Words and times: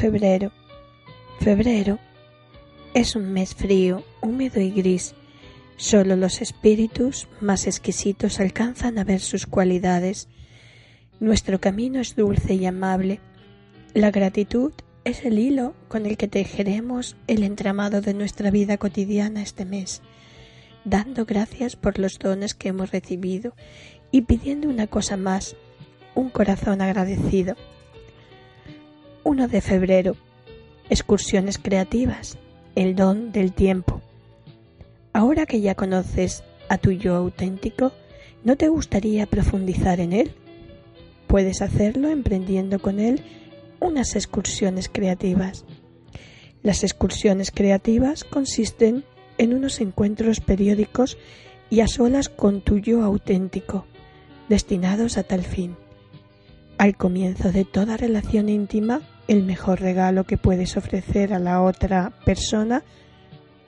Febrero. 0.00 0.50
Febrero 1.40 1.98
es 2.94 3.16
un 3.16 3.34
mes 3.34 3.54
frío, 3.54 4.02
húmedo 4.22 4.58
y 4.58 4.70
gris. 4.70 5.14
Solo 5.76 6.16
los 6.16 6.40
espíritus 6.40 7.28
más 7.42 7.66
exquisitos 7.66 8.40
alcanzan 8.40 8.98
a 8.98 9.04
ver 9.04 9.20
sus 9.20 9.44
cualidades. 9.44 10.28
Nuestro 11.20 11.60
camino 11.60 12.00
es 12.00 12.16
dulce 12.16 12.54
y 12.54 12.64
amable. 12.64 13.20
La 13.92 14.10
gratitud 14.10 14.72
es 15.04 15.26
el 15.26 15.38
hilo 15.38 15.74
con 15.88 16.06
el 16.06 16.16
que 16.16 16.28
tejeremos 16.28 17.14
el 17.26 17.42
entramado 17.42 18.00
de 18.00 18.14
nuestra 18.14 18.50
vida 18.50 18.78
cotidiana 18.78 19.42
este 19.42 19.66
mes, 19.66 20.00
dando 20.86 21.26
gracias 21.26 21.76
por 21.76 21.98
los 21.98 22.18
dones 22.18 22.54
que 22.54 22.70
hemos 22.70 22.90
recibido 22.90 23.54
y 24.10 24.22
pidiendo 24.22 24.66
una 24.70 24.86
cosa 24.86 25.18
más, 25.18 25.56
un 26.14 26.30
corazón 26.30 26.80
agradecido. 26.80 27.54
1 29.22 29.48
de 29.48 29.60
febrero. 29.60 30.16
Excursiones 30.88 31.58
creativas. 31.58 32.38
El 32.74 32.94
don 32.94 33.32
del 33.32 33.52
tiempo. 33.52 34.00
Ahora 35.12 35.44
que 35.44 35.60
ya 35.60 35.74
conoces 35.74 36.42
a 36.68 36.78
tu 36.78 36.92
yo 36.92 37.16
auténtico, 37.16 37.92
¿no 38.44 38.56
te 38.56 38.68
gustaría 38.68 39.26
profundizar 39.26 40.00
en 40.00 40.14
él? 40.14 40.32
Puedes 41.26 41.60
hacerlo 41.60 42.08
emprendiendo 42.08 42.80
con 42.80 42.98
él 42.98 43.22
unas 43.78 44.16
excursiones 44.16 44.88
creativas. 44.88 45.64
Las 46.62 46.82
excursiones 46.82 47.50
creativas 47.50 48.24
consisten 48.24 49.04
en 49.36 49.52
unos 49.54 49.80
encuentros 49.80 50.40
periódicos 50.40 51.18
y 51.68 51.80
a 51.80 51.88
solas 51.88 52.28
con 52.28 52.62
tu 52.62 52.78
yo 52.78 53.02
auténtico, 53.02 53.84
destinados 54.48 55.18
a 55.18 55.24
tal 55.24 55.42
fin. 55.42 55.76
Al 56.80 56.96
comienzo 56.96 57.52
de 57.52 57.66
toda 57.66 57.98
relación 57.98 58.48
íntima, 58.48 59.02
el 59.28 59.42
mejor 59.42 59.82
regalo 59.82 60.24
que 60.24 60.38
puedes 60.38 60.78
ofrecer 60.78 61.34
a 61.34 61.38
la 61.38 61.60
otra 61.60 62.10
persona 62.24 62.84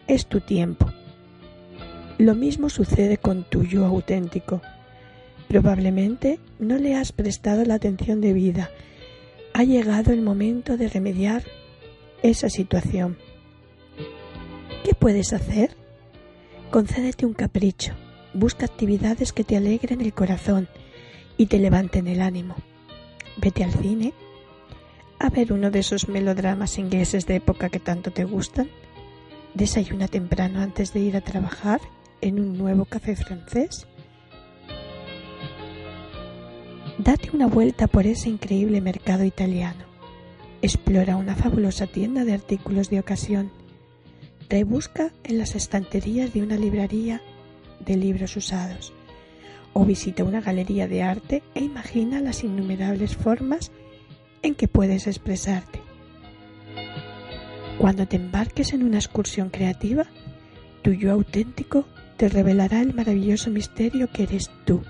es 0.07 0.25
tu 0.25 0.41
tiempo. 0.41 0.91
Lo 2.17 2.35
mismo 2.35 2.71
sucede 2.71 3.19
con 3.19 3.45
tu 3.45 3.65
yo 3.65 3.85
auténtico. 3.85 4.63
Probablemente 5.47 6.41
no 6.59 6.79
le 6.79 6.97
has 6.97 7.13
prestado 7.13 7.67
la 7.67 7.75
atención 7.75 8.23
debida. 8.23 8.71
Ha 9.53 9.65
llegado 9.65 10.11
el 10.11 10.23
momento 10.23 10.79
de 10.79 10.89
remediar 10.89 11.43
esa 12.23 12.49
situación. 12.49 13.19
¿Qué 14.85 14.95
puedes 14.95 15.35
hacer? 15.35 15.77
Concédete 16.71 17.27
un 17.27 17.35
capricho. 17.35 17.93
Busca 18.33 18.65
actividades 18.65 19.35
que 19.35 19.45
te 19.45 19.59
alegren 19.59 20.01
el 20.01 20.15
corazón 20.15 20.67
y 21.37 21.45
te 21.45 21.59
levanten 21.59 22.07
el 22.07 22.23
ánimo. 22.23 22.57
Vete 23.43 23.65
al 23.65 23.73
cine 23.73 24.15
a 25.19 25.29
ver 25.29 25.53
uno 25.53 25.73
de 25.73 25.81
esos 25.81 26.09
melodramas 26.09 26.79
ingleses 26.79 27.27
de 27.27 27.37
época 27.37 27.71
que 27.71 27.81
tanto 27.81 28.13
te 28.13 28.25
gustan. 28.25 28.71
Desayuna 29.55 30.07
temprano 30.07 30.61
antes 30.61 30.93
de 30.93 31.01
ir 31.01 31.17
a 31.17 31.21
trabajar 31.21 31.81
en 32.21 32.39
un 32.39 32.57
nuevo 32.57 32.85
café 32.85 33.17
francés. 33.17 33.89
Date 36.99 37.31
una 37.33 37.49
vuelta 37.49 37.89
por 37.89 38.07
ese 38.07 38.29
increíble 38.29 38.81
mercado 38.81 39.25
italiano. 39.25 39.85
Explora 40.61 41.17
una 41.17 41.35
fabulosa 41.35 41.89
tienda 41.89 42.25
de 42.25 42.35
artículos 42.35 42.91
de 42.91 43.01
ocasión. 43.01 43.51
Rebusca 44.49 45.13
en 45.25 45.39
las 45.39 45.57
estanterías 45.57 46.33
de 46.33 46.43
una 46.43 46.57
librería 46.57 47.21
de 47.81 47.97
libros 47.97 48.37
usados 48.37 48.93
o 49.73 49.85
visita 49.85 50.25
una 50.25 50.41
galería 50.41 50.89
de 50.89 51.03
arte 51.03 51.43
e 51.55 51.65
imagina 51.65 52.21
las 52.21 52.45
innumerables 52.45 53.17
formas 53.17 53.73
en 54.43 54.55
que 54.55 54.69
puedes 54.69 55.07
expresarte. 55.07 55.81
Cuando 57.79 58.07
te 58.07 58.17
embarques 58.17 58.73
en 58.73 58.83
una 58.83 58.99
excursión 58.99 59.51
creativa, 59.51 60.07
tu 60.83 60.93
yo 60.93 61.13
auténtico 61.13 61.87
te 62.17 62.29
revelará 62.29 62.81
el 62.81 62.95
maravilloso 62.95 63.51
misterio 63.51 64.09
que 64.11 64.25
eres 64.25 64.51
tú. 64.65 64.83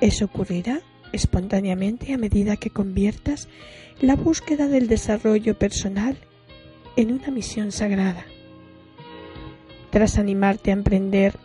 Eso 0.00 0.26
ocurrirá 0.26 0.80
espontáneamente 1.12 2.12
a 2.12 2.18
medida 2.18 2.56
que 2.56 2.70
conviertas 2.70 3.48
la 4.00 4.14
búsqueda 4.14 4.68
del 4.68 4.86
desarrollo 4.86 5.58
personal 5.58 6.18
en 6.96 7.12
una 7.12 7.30
misión 7.30 7.72
sagrada. 7.72 8.24
Tras 9.90 10.18
animarte 10.18 10.70
a 10.70 10.74
emprender 10.74 11.38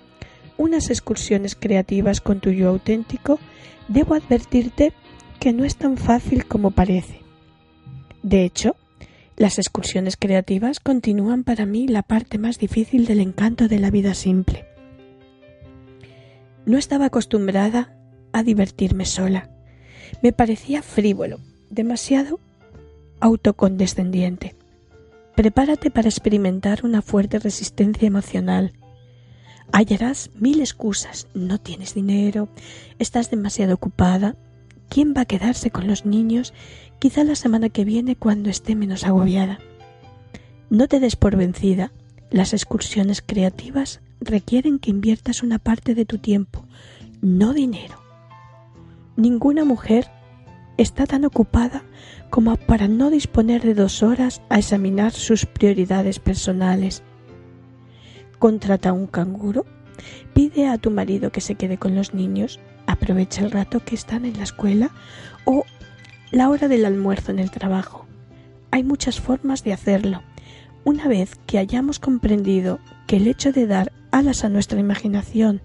unas 0.58 0.90
excursiones 0.90 1.56
creativas 1.56 2.22
con 2.22 2.40
tu 2.40 2.52
yo 2.52 2.70
auténtico, 2.70 3.40
debo 3.88 4.16
advertirte 4.16 4.94
que 5.40 5.54
no 5.54 5.66
es 5.66 5.76
tan 5.76 5.98
fácil 5.98 6.46
como 6.46 6.72
parece. 6.72 7.22
De 8.22 8.44
hecho, 8.44 8.76
las 9.36 9.58
excursiones 9.58 10.16
creativas 10.16 10.80
continúan 10.80 11.44
para 11.44 11.66
mí 11.66 11.88
la 11.88 12.04
parte 12.04 12.38
más 12.38 12.60
difícil 12.60 13.06
del 13.06 13.20
encanto 13.20 13.68
de 13.68 13.80
la 13.80 13.90
vida 13.90 14.14
simple. 14.14 14.66
No 16.66 16.78
estaba 16.78 17.06
acostumbrada 17.06 17.98
a 18.32 18.44
divertirme 18.44 19.06
sola. 19.06 19.50
Me 20.22 20.32
parecía 20.32 20.82
frívolo, 20.82 21.40
demasiado 21.70 22.40
autocondescendiente. 23.20 24.56
Prepárate 25.36 25.90
para 25.90 26.10
experimentar 26.10 26.86
una 26.86 27.02
fuerte 27.02 27.40
resistencia 27.40 28.08
emocional 28.08 28.74
Hallarás 29.74 30.30
mil 30.40 30.60
excusas. 30.60 31.28
No 31.34 31.58
tienes 31.58 31.96
dinero, 31.96 32.48
estás 33.00 33.32
demasiado 33.32 33.74
ocupada. 33.74 34.36
¿Quién 34.88 35.16
va 35.18 35.22
a 35.22 35.26
quedarse 35.26 35.72
con 35.72 35.88
los 35.88 36.06
niños? 36.06 36.54
Quizá 37.00 37.24
la 37.24 37.34
semana 37.34 37.70
que 37.70 37.84
viene 37.84 38.16
cuando 38.16 38.52
esté 38.52 38.76
menos 38.76 39.04
agobiada. 39.04 39.58
No 40.70 40.88
te 40.88 41.00
des 41.00 41.16
por 41.16 41.36
vencida. 41.38 41.92
Las 42.30 42.54
excursiones 42.54 43.24
creativas 43.24 44.02
requieren 44.22 44.78
que 44.78 44.92
inviertas 44.92 45.42
una 45.42 45.58
parte 45.58 45.96
de 45.96 46.06
tu 46.06 46.20
tiempo, 46.20 46.68
no 47.22 47.54
dinero. 47.54 48.00
Ninguna 49.16 49.66
mujer 49.66 50.12
está 50.78 51.08
tan 51.08 51.26
ocupada 51.26 51.84
como 52.30 52.58
para 52.58 52.88
no 52.88 53.10
disponer 53.10 53.64
de 53.64 53.74
dos 53.74 54.04
horas 54.04 54.44
a 54.50 54.60
examinar 54.60 55.14
sus 55.14 55.48
prioridades 55.48 56.20
personales 56.20 57.02
contrata 58.44 58.92
un 58.92 59.08
canguro, 59.08 59.66
pide 60.34 60.68
a 60.68 60.78
tu 60.78 60.92
marido 60.92 61.32
que 61.32 61.40
se 61.40 61.56
quede 61.56 61.78
con 61.78 61.96
los 61.96 62.14
niños, 62.14 62.60
aprovecha 62.88 63.42
el 63.42 63.52
rato 63.52 63.80
que 63.80 63.96
están 63.96 64.26
en 64.26 64.36
la 64.36 64.44
escuela 64.44 64.92
o 65.46 65.64
la 66.30 66.50
hora 66.50 66.68
del 66.68 66.84
almuerzo 66.84 67.32
en 67.32 67.40
el 67.40 67.52
trabajo. 67.52 68.06
Hay 68.70 68.84
muchas 68.84 69.22
formas 69.22 69.64
de 69.64 69.72
hacerlo. 69.72 70.24
Una 70.84 71.08
vez 71.08 71.38
que 71.48 71.58
hayamos 71.58 72.00
comprendido 72.00 72.80
que 73.08 73.16
el 73.16 73.28
hecho 73.28 73.54
de 73.54 73.66
dar 73.66 73.94
alas 74.12 74.44
a 74.44 74.50
nuestra 74.50 74.78
imaginación 74.78 75.62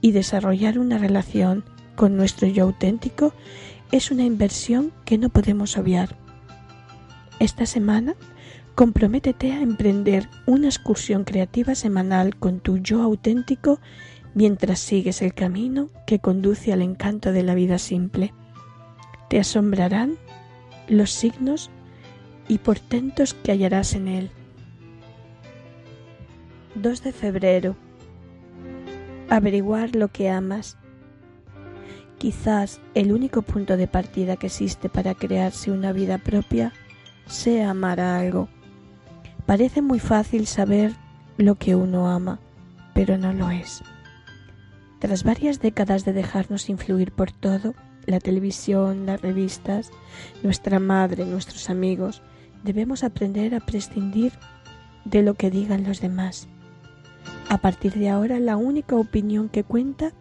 y 0.00 0.12
desarrollar 0.12 0.78
una 0.78 0.96
relación 0.96 1.64
con 1.96 2.16
nuestro 2.16 2.46
yo 2.46 2.66
auténtico 2.66 3.34
es 3.90 4.12
una 4.12 4.22
inversión 4.22 4.92
que 5.04 5.18
no 5.18 5.28
podemos 5.28 5.76
obviar. 5.76 6.14
Esta 7.40 7.66
semana 7.66 8.14
Comprométete 8.74 9.52
a 9.52 9.60
emprender 9.60 10.28
una 10.46 10.68
excursión 10.68 11.24
creativa 11.24 11.74
semanal 11.74 12.36
con 12.36 12.60
tu 12.60 12.78
yo 12.78 13.02
auténtico 13.02 13.78
mientras 14.34 14.80
sigues 14.80 15.22
el 15.22 15.34
camino 15.34 15.90
que 16.06 16.18
conduce 16.18 16.72
al 16.72 16.82
encanto 16.82 17.32
de 17.32 17.42
la 17.42 17.54
vida 17.54 17.78
simple. 17.78 18.32
Te 19.28 19.38
asombrarán 19.38 20.16
los 20.88 21.10
signos 21.10 21.70
y 22.48 22.58
portentos 22.58 23.34
que 23.34 23.52
hallarás 23.52 23.94
en 23.94 24.08
él. 24.08 24.30
2 26.76 27.02
de 27.02 27.12
febrero. 27.12 27.76
Averiguar 29.28 29.94
lo 29.94 30.08
que 30.08 30.30
amas. 30.30 30.78
Quizás 32.18 32.80
el 32.94 33.12
único 33.12 33.42
punto 33.42 33.76
de 33.76 33.86
partida 33.86 34.36
que 34.36 34.46
existe 34.46 34.88
para 34.88 35.14
crearse 35.14 35.70
una 35.70 35.92
vida 35.92 36.18
propia 36.18 36.72
sea 37.26 37.70
amar 37.70 38.00
a 38.00 38.18
algo 38.18 38.48
Parece 39.50 39.82
muy 39.82 39.98
fácil 39.98 40.46
saber 40.46 40.94
lo 41.36 41.56
que 41.56 41.74
uno 41.74 42.08
ama, 42.08 42.38
pero 42.94 43.18
no 43.18 43.32
lo 43.32 43.50
es. 43.50 43.82
Tras 45.00 45.24
varias 45.24 45.58
décadas 45.58 46.04
de 46.04 46.12
dejarnos 46.12 46.68
influir 46.68 47.10
por 47.10 47.32
todo, 47.32 47.74
la 48.06 48.20
televisión, 48.20 49.06
las 49.06 49.20
revistas, 49.20 49.90
nuestra 50.44 50.78
madre, 50.78 51.24
nuestros 51.24 51.68
amigos, 51.68 52.22
debemos 52.62 53.02
aprender 53.02 53.56
a 53.56 53.58
prescindir 53.58 54.34
de 55.04 55.22
lo 55.22 55.34
que 55.34 55.50
digan 55.50 55.82
los 55.82 56.00
demás. 56.00 56.46
A 57.48 57.58
partir 57.58 57.94
de 57.94 58.08
ahora 58.08 58.38
la 58.38 58.56
única 58.56 58.94
opinión 58.94 59.48
que 59.48 59.64
cuenta 59.64 60.12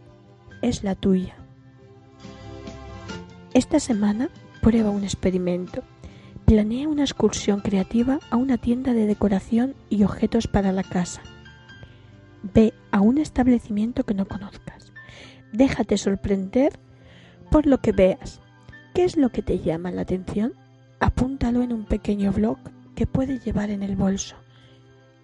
es 0.64 0.84
la 0.84 0.96
tuya. 0.96 1.36
Esta 3.54 3.80
semana 3.80 4.32
prueba 4.64 4.90
un 4.90 5.04
experimento 5.04 5.84
Planea 6.50 6.88
una 6.88 7.04
excursión 7.04 7.60
creativa 7.60 8.18
a 8.32 8.36
una 8.36 8.58
tienda 8.58 8.94
de 8.94 9.06
decoración 9.06 9.76
y 9.88 10.02
objetos 10.02 10.48
para 10.48 10.72
la 10.72 10.82
casa. 10.82 11.22
Ve 12.42 12.74
a 12.90 13.02
un 13.02 13.20
establecimiento 13.20 14.04
que 14.04 14.16
no 14.16 14.28
conozcas. 14.28 14.92
Déjate 15.54 15.96
sorprender 16.00 16.80
por 17.52 17.68
lo 17.68 17.82
que 17.82 17.92
veas. 17.92 18.42
¿Qué 18.96 19.04
es 19.04 19.16
lo 19.16 19.30
que 19.30 19.44
te 19.44 19.60
llama 19.60 19.92
la 19.92 20.02
atención? 20.02 20.54
Apúntalo 21.00 21.62
en 21.62 21.72
un 21.72 21.86
pequeño 21.86 22.32
blog 22.32 22.58
que 22.96 23.06
puedes 23.06 23.46
llevar 23.46 23.70
en 23.70 23.84
el 23.84 23.96
bolso. 23.96 24.36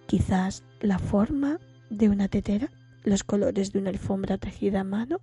Quizás 0.06 0.64
la 0.80 1.00
forma 1.00 1.60
de 1.90 2.08
una 2.08 2.28
tetera, 2.28 2.70
los 3.04 3.24
colores 3.24 3.72
de 3.72 3.80
una 3.80 3.90
alfombra 3.90 4.38
tejida 4.38 4.82
a 4.82 4.84
mano, 4.84 5.22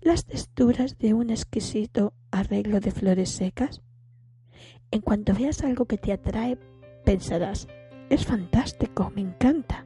las 0.00 0.24
texturas 0.24 0.98
de 0.98 1.14
un 1.14 1.30
exquisito 1.30 2.14
arreglo 2.32 2.80
de 2.80 2.90
flores 2.90 3.30
secas. 3.30 3.80
En 4.90 5.00
cuanto 5.00 5.34
veas 5.34 5.62
algo 5.62 5.86
que 5.86 5.98
te 5.98 6.12
atrae, 6.12 6.58
pensarás, 7.04 7.68
es 8.08 8.24
fantástico, 8.24 9.10
me 9.14 9.20
encanta. 9.20 9.84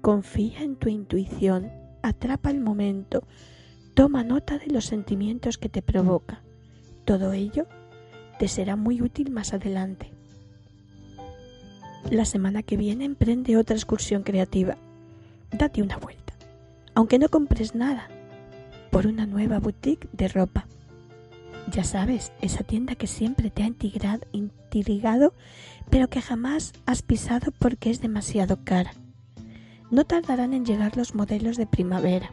Confía 0.00 0.62
en 0.62 0.76
tu 0.76 0.88
intuición, 0.88 1.70
atrapa 2.02 2.50
el 2.50 2.60
momento, 2.60 3.24
toma 3.94 4.24
nota 4.24 4.58
de 4.58 4.68
los 4.68 4.86
sentimientos 4.86 5.58
que 5.58 5.68
te 5.68 5.82
provoca. 5.82 6.42
Todo 7.04 7.32
ello 7.32 7.66
te 8.38 8.48
será 8.48 8.76
muy 8.76 9.02
útil 9.02 9.30
más 9.30 9.52
adelante. 9.52 10.12
La 12.10 12.24
semana 12.24 12.62
que 12.62 12.76
viene 12.76 13.04
emprende 13.04 13.56
otra 13.56 13.76
excursión 13.76 14.22
creativa. 14.22 14.76
Date 15.50 15.82
una 15.82 15.98
vuelta, 15.98 16.32
aunque 16.94 17.18
no 17.18 17.28
compres 17.28 17.74
nada, 17.74 18.08
por 18.90 19.06
una 19.06 19.26
nueva 19.26 19.58
boutique 19.58 20.08
de 20.12 20.28
ropa. 20.28 20.66
Ya 21.70 21.84
sabes, 21.84 22.32
esa 22.40 22.64
tienda 22.64 22.94
que 22.94 23.06
siempre 23.06 23.50
te 23.50 23.62
ha 23.62 23.66
intrigado, 24.32 25.34
pero 25.90 26.08
que 26.08 26.22
jamás 26.22 26.72
has 26.86 27.02
pisado 27.02 27.52
porque 27.58 27.90
es 27.90 28.00
demasiado 28.00 28.64
cara. 28.64 28.92
No 29.90 30.04
tardarán 30.04 30.54
en 30.54 30.64
llegar 30.64 30.96
los 30.96 31.14
modelos 31.14 31.56
de 31.56 31.66
primavera. 31.66 32.30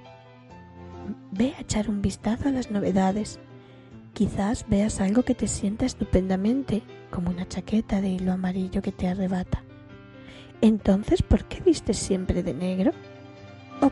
Ve 1.32 1.54
a 1.58 1.62
echar 1.62 1.90
un 1.90 2.02
vistazo 2.02 2.48
a 2.48 2.52
las 2.52 2.72
novedades. 2.72 3.40
Quizás 4.14 4.66
veas 4.70 5.02
algo 5.02 5.24
que 5.24 5.36
te 5.36 5.48
sienta 5.48 5.86
estupendamente, 5.86 6.84
como 7.12 7.30
una 7.30 7.48
chaqueta 7.48 8.00
de 8.00 8.10
hilo 8.10 8.32
amarillo 8.32 8.82
que 8.82 8.94
te 8.94 9.08
arrebata. 9.08 9.64
Entonces, 10.62 11.22
¿por 11.22 11.44
qué 11.46 11.60
vistes 11.60 11.98
siempre 11.98 12.42
de 12.42 12.54
negro? 12.54 12.92
O, 13.82 13.88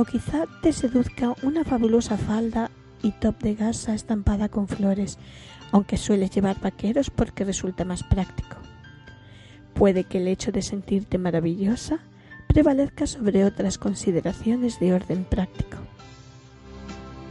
o 0.00 0.04
quizá 0.06 0.46
te 0.62 0.72
seduzca 0.72 1.34
una 1.42 1.64
fabulosa 1.64 2.16
falda 2.16 2.70
y 3.02 3.12
top 3.12 3.38
de 3.40 3.54
gasa 3.54 3.94
estampada 3.94 4.48
con 4.48 4.68
flores, 4.68 5.18
aunque 5.72 5.96
sueles 5.96 6.30
llevar 6.30 6.60
vaqueros 6.60 7.10
porque 7.10 7.44
resulta 7.44 7.84
más 7.84 8.02
práctico. 8.02 8.56
Puede 9.74 10.04
que 10.04 10.18
el 10.18 10.28
hecho 10.28 10.50
de 10.50 10.62
sentirte 10.62 11.18
maravillosa 11.18 12.00
prevalezca 12.48 13.06
sobre 13.06 13.44
otras 13.44 13.78
consideraciones 13.78 14.80
de 14.80 14.94
orden 14.94 15.24
práctico. 15.24 15.76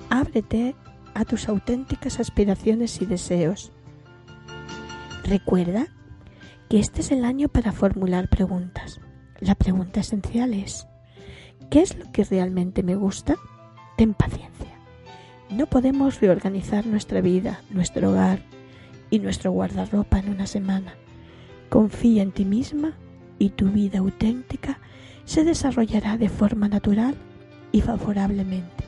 Ábrete 0.10 0.76
a 1.14 1.26
tus 1.26 1.50
auténticas 1.50 2.20
aspiraciones 2.20 3.02
y 3.02 3.06
deseos. 3.06 3.72
Recuerda 5.24 5.88
que 6.70 6.80
este 6.80 7.02
es 7.02 7.12
el 7.12 7.26
año 7.26 7.50
para 7.50 7.72
formular 7.72 8.30
preguntas. 8.30 9.02
La 9.40 9.56
pregunta 9.56 10.00
esencial 10.00 10.54
es, 10.54 10.88
¿qué 11.70 11.82
es 11.82 11.98
lo 11.98 12.12
que 12.12 12.24
realmente 12.24 12.84
me 12.84 12.96
gusta? 12.96 13.36
Ten 13.98 14.14
paciencia. 14.14 14.77
No 15.50 15.66
podemos 15.66 16.20
reorganizar 16.20 16.86
nuestra 16.86 17.22
vida, 17.22 17.62
nuestro 17.70 18.10
hogar 18.10 18.42
y 19.10 19.20
nuestro 19.20 19.52
guardarropa 19.52 20.20
en 20.20 20.30
una 20.30 20.46
semana. 20.46 20.96
Confía 21.70 22.22
en 22.22 22.32
ti 22.32 22.44
misma 22.44 22.94
y 23.40 23.50
tu 23.50 23.68
vida 23.70 24.00
auténtica 24.00 24.80
se 25.24 25.44
desarrollará 25.44 26.18
de 26.18 26.30
forma 26.30 26.68
natural 26.68 27.16
y 27.72 27.82
favorablemente. 27.82 28.87